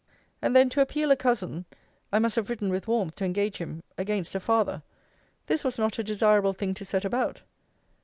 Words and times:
And 0.41 0.55
then 0.55 0.67
to 0.69 0.81
appeal 0.81 1.11
a 1.11 1.15
cousin 1.15 1.65
[I 2.11 2.17
must 2.17 2.35
have 2.35 2.49
written 2.49 2.71
with 2.71 2.87
warmth 2.87 3.17
to 3.17 3.23
engage 3.25 3.57
him] 3.57 3.83
against 3.99 4.33
a 4.33 4.39
father; 4.39 4.81
this 5.45 5.63
was 5.63 5.77
not 5.77 5.99
a 5.99 6.03
desirable 6.03 6.53
thing 6.53 6.73
to 6.73 6.83
set 6.85 7.05
about. 7.05 7.43